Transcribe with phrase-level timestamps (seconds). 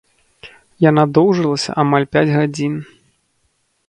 [0.89, 2.73] Яна доўжылася амаль пяць гадзін.